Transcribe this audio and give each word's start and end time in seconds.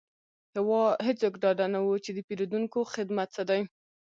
هیڅوک 1.05 1.33
ډاډه 1.41 1.65
نه 1.73 1.79
وو 1.85 1.95
چې 2.03 2.11
د 2.13 2.19
پیرودونکو 2.27 2.79
خدمت 2.93 3.27
څه 3.35 3.43
دی 3.49 3.61